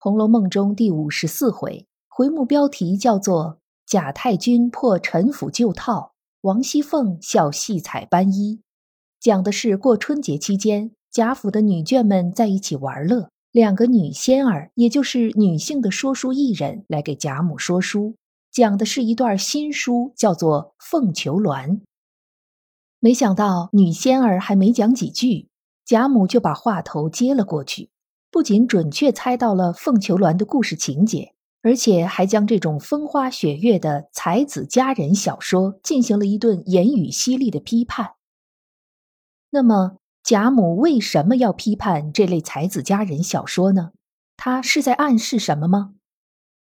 [0.00, 6.12] 红楼梦》中第五十四回，回目标题叫做“贾太君破陈府旧套，
[6.42, 8.60] 王熙凤笑戏彩斑衣”，
[9.18, 18.14] 讲的是过春节期间，贾府的女眷们在一起玩乐，两个女仙儿，也就是女性的说书艺人，来给贾母说书，
[18.52, 21.70] 讲的是一段新书，叫做《凤求鸾》。
[23.00, 25.48] 没想到女仙儿还没讲几句，
[25.84, 27.90] 贾母就把话头接了过去。
[28.38, 38.12] 不仅准确猜到了凤求鸾的故事情节，而且还将这种风花雪月的才子佳人小说进行了一顿言语犀利的批判。
[39.50, 43.90] 那么，贾母为什么要批判这类才子佳人小说呢？
[44.36, 45.94] 他是在暗示什么吗？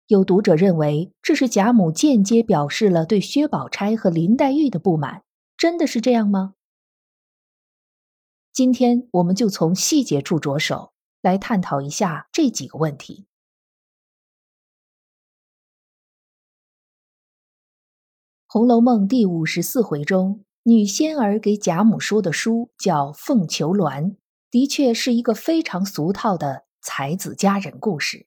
[0.07, 5.25] 有读者认为这是贾母间接表示了对薛宝钗和林黛玉的不满，
[5.57, 6.55] 真的是这样吗？
[8.53, 10.93] 今天我们就从细节处着手。
[11.21, 13.27] 来探讨一下这几个问题。
[18.59, 24.03] 《红楼梦》第五十四回中，女仙儿给贾母说的书叫《凤求鸾》，
[24.51, 28.27] 的确是一个非常俗套的才子佳人故事。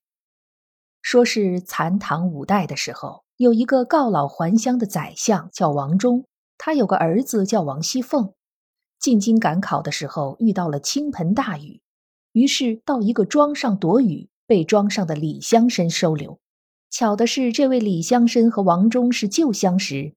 [1.02, 8.34] 说是残唐五代的时候，有一个告老还乡的宰相叫王忠，他有个儿子叫王熙凤。
[9.00, 11.82] 进京赶考的时候，遇到了倾盆大雨。
[12.40, 16.40] 于是到一个庄上躲雨，被庄上的李乡绅收留。
[16.90, 20.14] 巧的是，这位李乡绅和王忠是旧相识。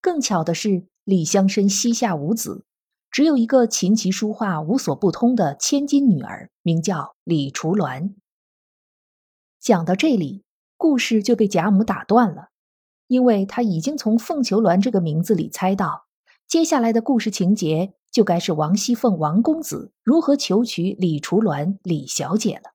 [0.00, 2.64] 更巧的是，李乡绅膝下无子，
[3.10, 8.14] 只有一个琴棋书画无所不通的千金女儿，名叫李雏鸾。
[9.60, 10.44] 讲到这里，
[10.78, 12.48] 故事就被贾母打断了，
[13.06, 16.06] 因为她已经从凤求鸾这个名字里猜到，
[16.48, 17.92] 接下来的故事情节。
[18.16, 22.72] 就该是王熙凤王公子如何求娶李雏鸾李小姐了。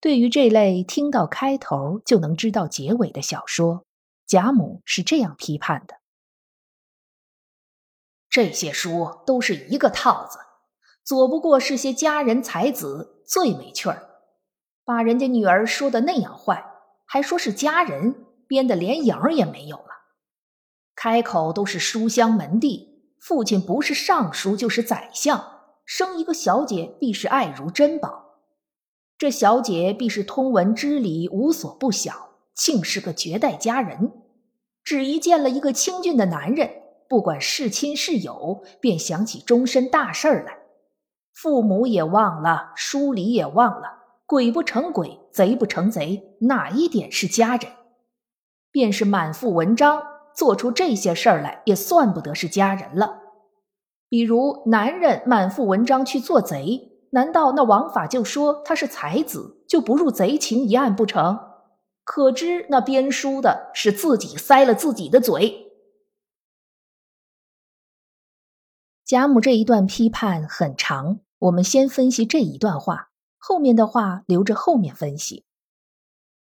[0.00, 3.86] 对于这类听到开头就能知道结尾的小说，
[4.26, 5.94] 贾母是这样批判的：
[8.28, 10.40] 这些书都是一个套子，
[11.04, 14.10] 左不过是些佳人才子，最没趣儿。
[14.84, 16.68] 把人家女儿说的那样坏，
[17.06, 19.90] 还说是佳人，编的连影儿也没有了。
[20.96, 22.89] 开口都是书香门第。
[23.20, 28.40] 父亲不是尚书就是宰相，生一个小姐必是爱如珍宝。
[29.18, 34.10] 这小姐必是通文知礼，无所不晓，竟是个绝代佳人。
[34.82, 36.70] 只一见了一个清俊的男人，
[37.06, 40.56] 不管是亲是友，便想起终身大事儿来。
[41.34, 47.70] 父母也忘了，书礼也忘了，鬼不成鬼，贼不成贼，哪一点是佳人？
[48.72, 50.02] 便是满腹文章。
[50.34, 53.18] 做出这些事儿来，也算不得是佳人了。
[54.08, 61.38] 比如男人满腹文章去做贼，难道那王法就说他是才子，就不入贼情一案不成？
[62.02, 65.70] 可知那编书的是自己塞了自己的嘴。
[69.04, 75.44] 贾母这一段批判很长，我们先分析这一段话，后面的话留着后面分析。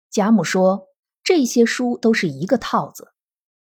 [0.08, 0.88] 贾母说
[1.24, 3.12] 这些书都是一个套子。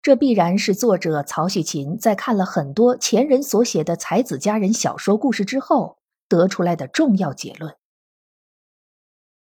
[0.06, 7.74] 这必然是作者曹雪芹在看了很多前人所写的才子佳人小说故事之后得出来的重要结论。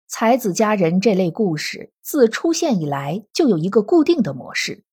[0.10, 4.84] 才子佳人这类故事自出现以来就有一个固定的模式，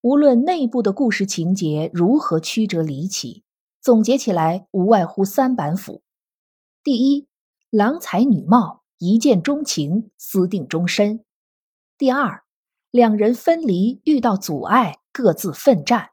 [0.00, 3.44] 无论内部的故事情节如何曲折离奇，
[3.80, 6.02] 总结起来无外乎三板斧：
[6.82, 7.28] 第一，
[7.70, 11.20] 郎才女貌，一见钟情，私定终身；
[11.96, 12.42] 第二。
[12.90, 16.10] 两人分离，遇到阻碍，各自奋战。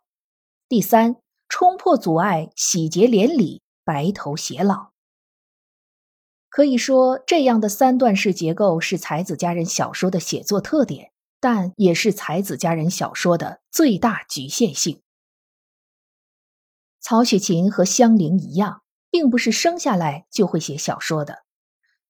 [0.69, 1.15] 第三，
[1.49, 4.91] 冲破阻碍，喜结连理，白头偕老。
[6.49, 15.01] 可以说，这样的三段式结构是才子佳人小说的写作特点，但也是才子佳人小说的最大局限性。
[16.99, 21.43] 曹雪芹和香菱一样，并不是生下来就会写小说的。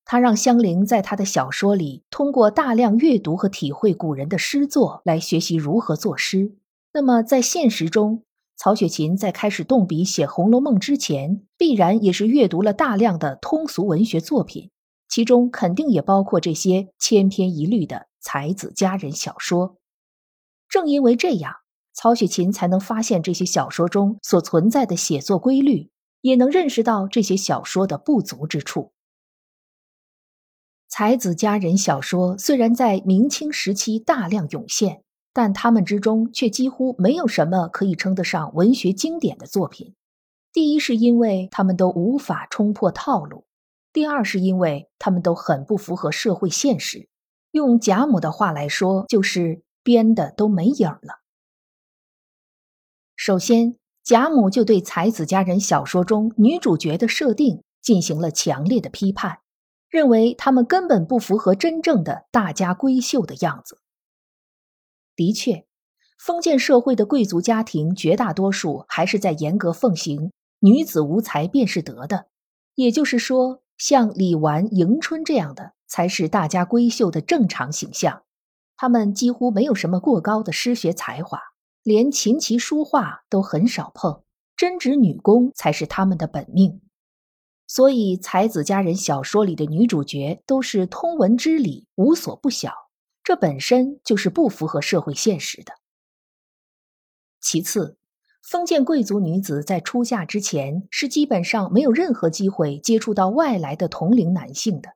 [0.09, 6.55] 他让香菱在他的小说里通过大量阅读和体会古人的诗作来学习如何作诗。
[6.93, 8.23] 那么在现实中，
[8.55, 14.71] 曹雪芹在开始动笔写《红楼梦》之前，必然也是阅读了大量的通俗文学作品，
[15.09, 19.75] 其中肯定也包括这些千篇一律的才子佳人小说。
[20.69, 21.53] 正因为这样，
[21.93, 28.93] 曹雪芹才能发现这些小说中所存在的写作规律，也能认识到这些小说的不足之处。
[30.87, 35.03] 才子佳人小说虽然在明清时期大量涌现。
[35.33, 39.93] 但他们之中却几乎没有什么可以称得上文学经典的作品。
[40.51, 43.45] 第一是因为他们都无法冲破套路，
[43.93, 47.07] 第二是因为他们都很不符合社会现实。
[47.51, 51.21] 用贾母的话来说，就是编的都没影了。
[53.15, 59.41] 首先，贾母就对才子佳人小说中女主角的设定进行了强烈的批判，
[59.89, 63.79] 认为他们根本不符合真正的大家闺秀的样子。
[65.15, 65.65] 的确，
[66.19, 72.27] 封建社会的贵族家庭绝大多数还是在严格奉行“女子无才便是德”的，
[72.75, 78.23] 也就是说，像李纨、迎春这样的才是大家闺秀的正常形象。
[78.75, 81.39] 他们几乎没有什么过高的诗学才华，
[81.81, 84.21] 连琴棋书画都很少碰，
[84.55, 86.81] 针织女工才是他们的本命。
[87.67, 92.71] 所以，才子佳人小说里的女主角都是通文知礼，无所不晓。
[93.23, 95.73] 这本身就是不符合社会现实的。
[97.41, 97.97] 其次，
[98.41, 104.91] 封建贵族女子在出嫁之前是基本上没有任何机会接触到外来的同龄男性的。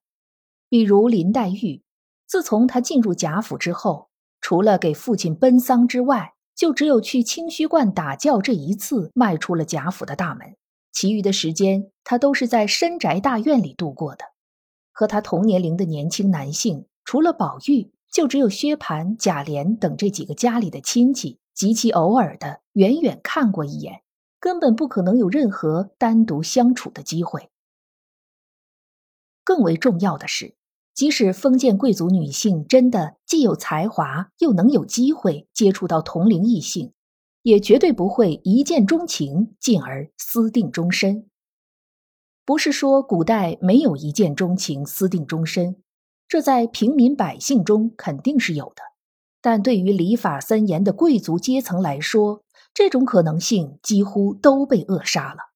[0.70, 1.84] 比如林黛玉，
[2.26, 4.10] 自从她进入贾府之后，
[4.40, 10.56] 除了给父亲奔丧之外，就只有去清虚观打醮这一次迈出了贾府的大门，
[10.92, 14.26] 其余的时间她都是在深宅大院里度过的。
[14.92, 17.92] 和她同年龄的年轻男性，除了宝玉。
[18.12, 24.02] 就只有薛蟠、贾琏等这几个家里的亲戚，极其偶尔的远远看过一眼，
[24.38, 27.50] 根本不可能有任何单独相处的机会。
[29.46, 30.56] 更为重要的是，
[30.94, 36.92] 即使封建贵族女性真的既有才华，又能有机会接触到同龄异性，
[37.44, 41.28] 也绝对不会一见钟情，进而私定终身。
[42.46, 45.82] 不是说古代没有一见钟情、私定终身。
[46.28, 48.82] 这在平民百姓中肯定是有的，
[49.42, 52.44] 但对于礼法森严的贵族阶层来说，
[52.74, 55.52] 这种可能性几乎都被扼杀了。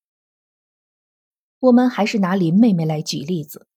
[1.60, 3.68] 我们还是拿林妹妹来举例子，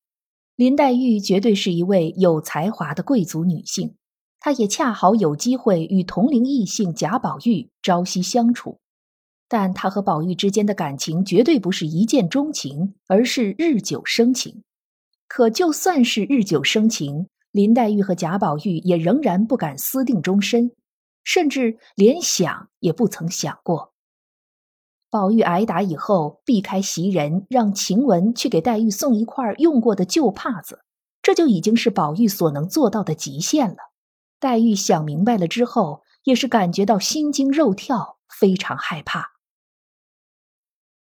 [0.56, 3.96] 林黛玉绝对是一位有才华的贵族女性，
[4.40, 8.78] 他也恰好有机会与同龄异性贾宝玉朝夕相处，
[9.48, 14.62] 但他和宝玉之间的感情绝对不是一见钟情，而是日久生情。
[15.26, 20.70] 可就算是日久生情，林黛玉和贾宝玉也仍然不敢私定终身，
[21.24, 23.92] 甚至连想也不曾想过。
[25.10, 30.80] 宝玉挨打以后，避开袭人，让晴雯去给黛玉送一块用过的旧帕子，
[31.22, 33.76] 这就已经是宝玉所能做到的极限了。
[34.40, 39.32] 黛玉想明白了之后，也是感觉到心惊肉跳，非常害怕。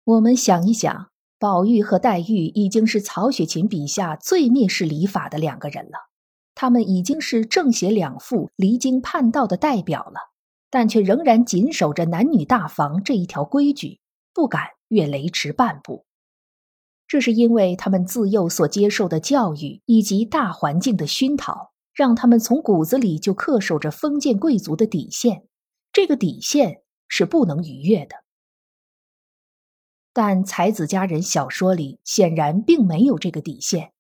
[0.04, 1.10] 我们想一想。
[1.40, 6.08] 宝玉和黛玉已经是曹雪芹笔下最蔑视礼法的两个人了，
[6.56, 10.32] 他们已经是正邪两副、离经叛道的代表了，
[10.70, 14.00] 但却仍然谨守着男女大防这一条规矩，
[14.34, 16.06] 不敢越雷池半步。
[17.10, 25.48] 这是因为他们自幼所接受的教育以及大环境的熏陶，让他们从骨子里就恪守着封建贵族的底线，
[25.92, 28.18] 这个底线是不能逾越的。
[30.12, 33.94] 但才子佳人小说里显然并没有这个底线。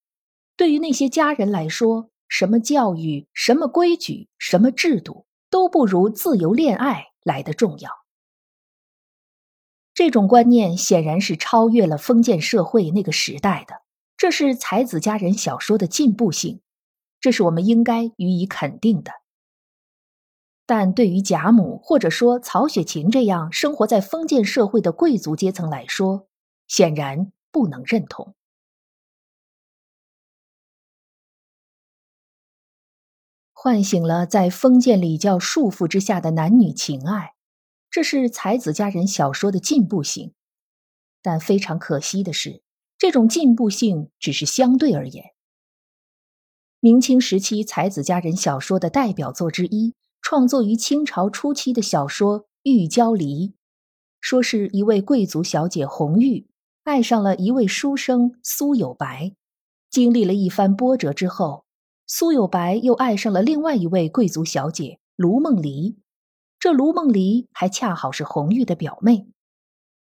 [0.55, 7.89] 对于那些家人来说，什么教育、什么规矩、什么制度，都不如自由恋爱来的重要。
[9.93, 13.81] 这种观念显然是超越了封建社会那个时代的，
[14.17, 16.61] 这是才子佳人小说的进步性，
[17.23, 19.13] 这是我们应该予以肯定的。
[20.65, 26.27] 但对于贾母或者说曹雪芹这样生活在封建社会的贵族阶层来说，
[26.67, 28.35] 显然不能认同。
[33.53, 37.35] 唤醒了在封建礼教束缚之下的男女情爱，
[37.89, 40.33] 这是才子佳人小说的进步性。
[41.21, 42.61] 但非常可惜的是，
[42.97, 45.32] 这种进步性只是相对而言。
[46.83, 49.93] 明清时期才子佳人小说的代表作之一。
[50.21, 53.47] 创作于清朝初期的小说《玉娇梨》，
[54.19, 56.49] 说是一位贵族小姐红玉
[56.83, 59.33] 爱上了一位书生苏有白，
[59.89, 61.63] 经历了一番波折之后，
[62.05, 65.97] 苏有白又爱上了另外一位贵族小姐卢梦离，
[66.59, 69.29] 这卢梦离还恰好是红玉的表妹。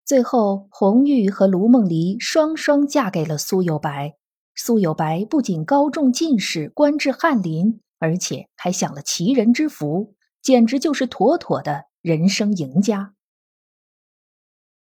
[0.05, 4.17] 最后，红玉和卢梦离双双嫁给了苏有白。
[4.55, 13.15] 苏有白不仅高中进士，官至翰林，而且还享了奇人之福，简直就是妥妥的人生赢家。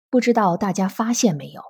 [0.09, 1.61] 不知道大家发现没有？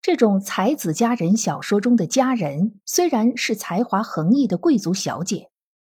[0.00, 5.50] 这种才子佳人小说中的佳人，虽然是才华横溢的贵族小姐。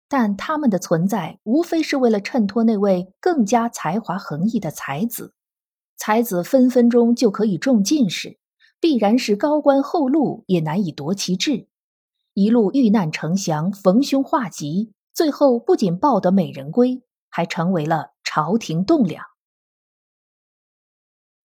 [0.09, 5.33] 但他们的存在无非是为了衬托那位更加才华横溢的才子，
[5.97, 8.37] 才子分分钟就可以中进士，
[8.83, 11.69] 必然是高官厚禄也难以夺其志。
[12.33, 19.23] 一路遇难成祥，逢凶化吉，最后不仅抱得美人归，还成为了朝廷栋梁。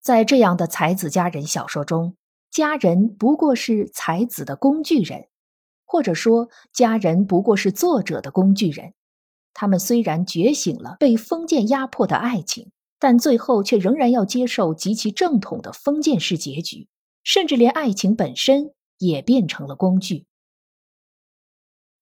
[0.01, 2.17] 在这样的才子佳人小说中，
[2.51, 5.29] 佳人不过是才子的工具人。
[5.85, 8.95] 或者说，佳人不过是作者的工具人。
[9.53, 16.88] 他们虽然觉醒了被封建压迫的爱情，但最后却仍然要接受极其正统的封建式结局，
[17.23, 20.25] 甚至连爱情本身也变成了工具。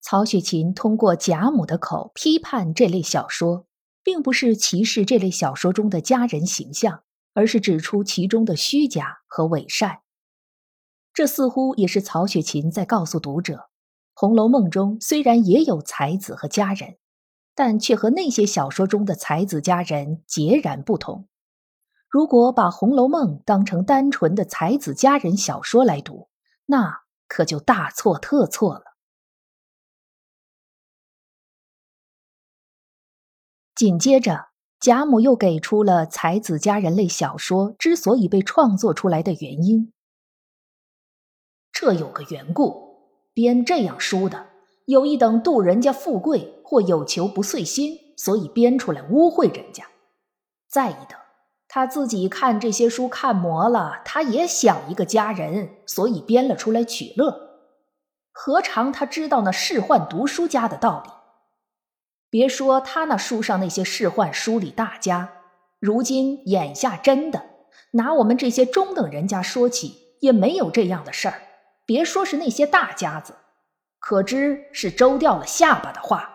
[0.02, 3.68] 曹雪芹通过贾母的口批判这类小说，
[4.04, 10.00] 并不是歧视这类小说中的佳人形象，而是指出其中的虚假和伪善。
[11.14, 13.56] 这似乎也是曹雪芹在告诉读者。
[14.14, 16.98] 《红楼梦》中虽然也有才子和佳人，
[17.54, 21.28] 但却和那些小说中的才子佳人截然不同。
[22.18, 26.30] 如果把《红楼梦》当成单纯的才子佳人小说来读，
[26.66, 28.96] 那可就大错特错了。
[33.76, 34.48] 紧接着，
[34.80, 39.94] 贾母又给出了才子佳人类小说之所以被创作出来的原因。
[41.72, 42.88] 这有个缘故。
[43.32, 44.48] 编这样书的，
[44.86, 49.84] 有意等妒人家富贵，或有求不遂心，所以编出来污秽人家；
[50.68, 51.16] 再一等，
[51.78, 57.62] 他自己看这些书看磨了，他也想一个佳人，所以编了出来取乐。
[58.32, 61.12] 何尝他知道那仕宦读书家的道理？
[62.32, 65.44] 别说他那书上那些仕宦书里大家，
[65.80, 67.46] 如今眼下真的
[67.92, 71.44] 拿我们这些中等人家说起，也没有这样的事儿。
[71.86, 73.36] 别说是那些大家子，
[74.00, 76.28] 可知是周掉了下巴的话。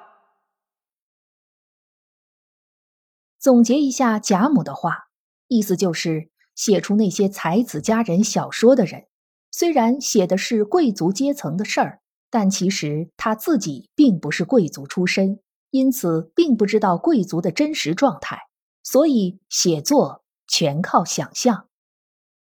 [3.41, 5.09] 总结一下贾母的话，
[5.55, 9.05] 意思就是写出那些才子佳人小说的人，
[9.51, 15.41] 虽然写的是贵族阶层的事儿，但其实他自己并不是贵族出身，
[15.71, 18.39] 因此并不知道贵族的真实状态，
[18.83, 21.69] 所以写作全靠想象。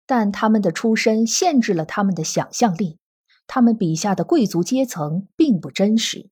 [0.05, 2.99] 但他们的出身限制了他们的想象力，
[3.47, 6.29] 他们笔下的贵族阶层并不真实。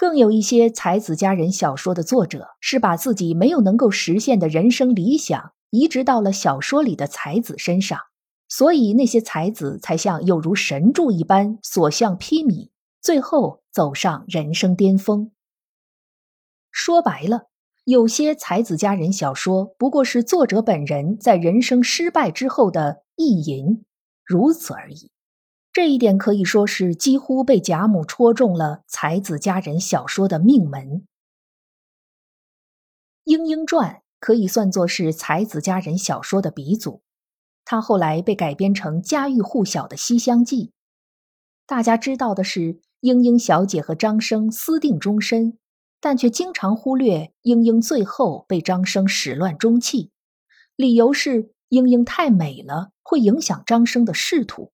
[0.00, 8.00] 更有一些才子佳人小说的作者是把自己没有能够实现的人生理想移植到了小说里的才子身上，
[8.48, 12.70] 所以那些才子才像有如神助一般所向披靡，
[13.02, 15.32] 最后走上人生巅峰。
[16.70, 17.48] 说白了。
[17.84, 23.84] 有些才子佳人小说不过是作者本人在人生失败之后的意淫，
[24.24, 25.10] 如此而已。
[25.72, 30.88] 这一点可以说是几乎被贾母戳中了才子佳人小说的命门。
[33.24, 37.02] 《莺莺传》可以算作是才子佳人小说的鼻祖，
[37.64, 40.66] 它后来被改编成家喻户晓的《西厢记》。
[41.66, 45.56] 大家知道的是，莺莺小姐和张生私定终身。
[46.02, 50.10] 但却经常忽略莺莺最后被张生始乱终弃，
[50.74, 54.72] 理由是莺莺太美了，会影响张生的仕途。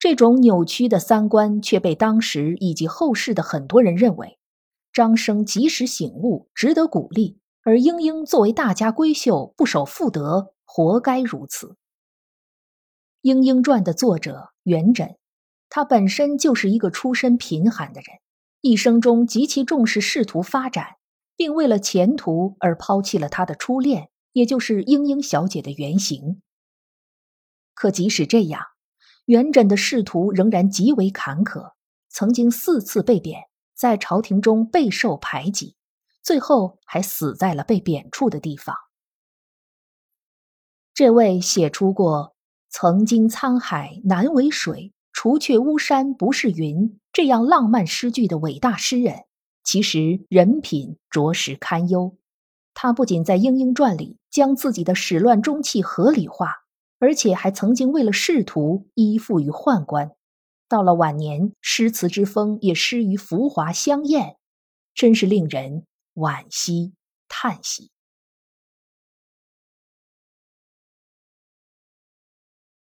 [0.00, 4.38] 这种扭曲的三观却被当时以及后世的很多人认为，
[4.94, 11.66] 张生及时醒悟，值得鼓励；而莺莺作为大家闺秀，不守妇德，活该如此。
[13.20, 15.16] 《莺莺传》的作者元稹，
[15.68, 18.20] 他本身就是一个出身贫寒的人。
[18.62, 20.96] 一生中极其重视仕途发展，
[21.36, 26.40] 并为了前途而抛弃了他的初恋，也就是莺莺小姐的原型。
[27.74, 28.62] 可即使这样，
[29.30, 31.74] 元稹的仕途仍然极为坎坷，
[32.08, 33.44] 曾经四次被贬，
[33.76, 35.76] 在朝廷中备受排挤，
[36.20, 38.74] 最后还死在了被贬处的地方。
[40.92, 42.34] 这位写出过
[42.70, 44.92] “曾经沧海难为水”。
[45.12, 49.24] 除却巫山不是云这样浪漫诗句的伟大诗人，
[49.62, 52.16] 其实人品着实堪忧。
[52.74, 56.59] 他不仅在《莺莺传》里将自己的始乱终弃合理化，
[57.00, 60.12] 而且还曾经为了仕途依附于宦官。
[60.68, 64.36] 到了晚年，诗词之风也失于浮华香艳，
[64.94, 66.92] 真是令人惋惜
[67.26, 67.90] 叹息。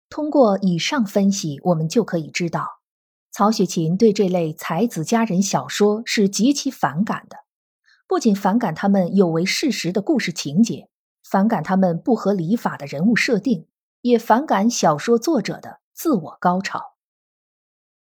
[0.10, 2.82] 通过以上分析，我们就可以知道，
[3.32, 7.38] 曹雪芹对这类才子佳人小说是极其反感的。
[8.06, 10.88] 不仅反感他们有违事实的故事情节，
[11.24, 13.66] 反感他们不合理法的人物设定，
[14.04, 16.96] 也反感小说作者的自我高潮。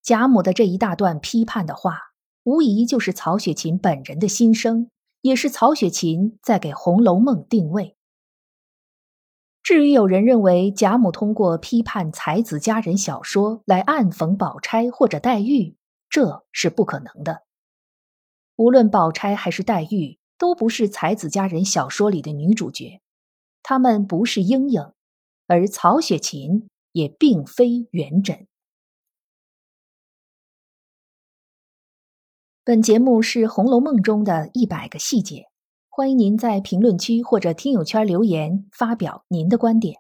[0.02, 2.00] 贾母的这一大段批判的话，
[2.44, 7.98] 无疑就是曹雪芹本人的心声，也是曹雪芹在给《红楼梦》定位。
[9.62, 15.76] 至于有人认为贾母通过批判才子佳人小说来暗讽宝钗或者黛玉，
[16.10, 17.44] 这是不可能的。
[18.56, 23.02] 无论宝钗还是黛玉，都不是才子佳人小说里的女主角，
[23.62, 24.94] 她们不是莺莺，
[25.52, 28.46] 而曹雪芹也并非元稹。
[32.64, 35.48] 本节目是《红楼梦》中的一百个细节。
[35.90, 39.98] 欢迎您在评论区或者听友圈留言发表您的观点，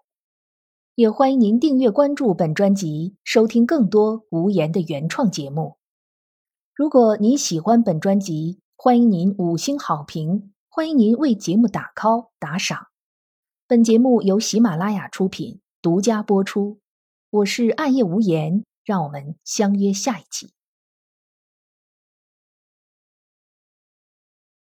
[0.95, 5.75] 也欢迎您订阅关注本专辑，收听更多无言的原创节目。
[6.73, 12.90] 如果您喜欢本专辑，欢迎您五星好评，欢迎您为节目打 call 打赏。
[13.71, 16.81] 本节目由喜马拉雅出品，独家播出。
[17.29, 20.49] 我是暗夜无言，让我们相约下一期。